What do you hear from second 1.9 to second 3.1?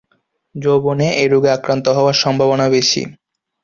হওয়ার সম্ভাবনা বেশি।